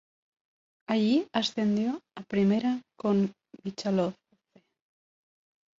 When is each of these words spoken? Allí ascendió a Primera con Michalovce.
Allí 0.89 1.27
ascendió 1.31 1.99
a 2.17 2.23
Primera 2.27 2.81
con 2.99 3.31
Michalovce. 3.63 4.17